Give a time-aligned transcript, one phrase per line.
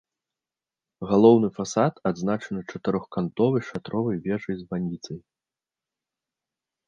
[1.09, 5.17] Галоўны фасад адзначаны чатырохкантовай шатровай вежай-званіцай.